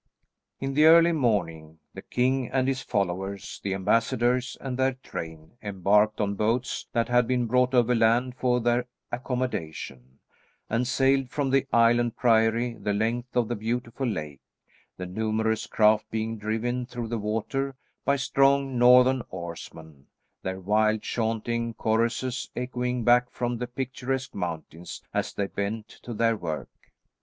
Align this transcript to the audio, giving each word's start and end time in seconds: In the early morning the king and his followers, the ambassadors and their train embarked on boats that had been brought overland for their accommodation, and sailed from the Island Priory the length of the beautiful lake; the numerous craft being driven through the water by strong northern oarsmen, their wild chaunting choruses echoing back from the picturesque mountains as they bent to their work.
In 0.59 0.73
the 0.73 0.85
early 0.85 1.11
morning 1.11 1.77
the 1.93 2.01
king 2.01 2.49
and 2.49 2.67
his 2.67 2.81
followers, 2.81 3.61
the 3.63 3.75
ambassadors 3.75 4.57
and 4.59 4.75
their 4.75 4.93
train 4.93 5.51
embarked 5.61 6.19
on 6.19 6.33
boats 6.33 6.87
that 6.91 7.07
had 7.07 7.27
been 7.27 7.45
brought 7.45 7.75
overland 7.75 8.33
for 8.35 8.59
their 8.59 8.87
accommodation, 9.11 10.17
and 10.71 10.87
sailed 10.87 11.29
from 11.29 11.51
the 11.51 11.67
Island 11.71 12.15
Priory 12.15 12.73
the 12.73 12.93
length 12.93 13.35
of 13.37 13.47
the 13.47 13.55
beautiful 13.55 14.07
lake; 14.07 14.41
the 14.97 15.05
numerous 15.05 15.67
craft 15.67 16.09
being 16.09 16.35
driven 16.39 16.87
through 16.87 17.09
the 17.09 17.19
water 17.19 17.75
by 18.03 18.15
strong 18.15 18.79
northern 18.79 19.21
oarsmen, 19.29 20.07
their 20.41 20.59
wild 20.59 21.03
chaunting 21.03 21.75
choruses 21.75 22.49
echoing 22.55 23.03
back 23.03 23.29
from 23.29 23.59
the 23.59 23.67
picturesque 23.67 24.33
mountains 24.33 25.03
as 25.13 25.31
they 25.31 25.45
bent 25.45 25.87
to 25.89 26.15
their 26.15 26.35
work. 26.35 26.69